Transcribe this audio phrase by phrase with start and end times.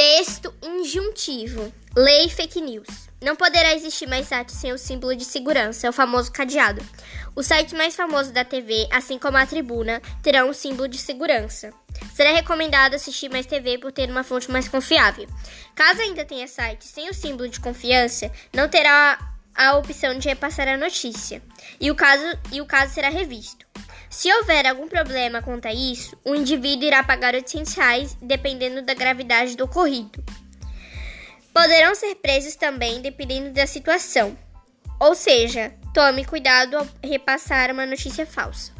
[0.00, 1.70] Texto injuntivo.
[1.94, 2.88] Lei fake news.
[3.20, 6.82] Não poderá existir mais site sem o símbolo de segurança, é o famoso cadeado.
[7.36, 11.70] Os sites mais famosos da TV, assim como a tribuna, terão um símbolo de segurança.
[12.14, 15.28] Será recomendado assistir mais TV por ter uma fonte mais confiável.
[15.74, 19.18] Caso ainda tenha site sem o símbolo de confiança, não terá
[19.54, 21.42] a opção de repassar a notícia,
[21.78, 23.69] e o caso, e o caso será revisto.
[24.10, 28.92] Se houver algum problema quanto a isso, o indivíduo irá pagar 800 reais, dependendo da
[28.92, 30.22] gravidade do ocorrido.
[31.54, 34.36] Poderão ser presos também, dependendo da situação.
[34.98, 38.72] Ou seja, tome cuidado ao repassar uma notícia falsa.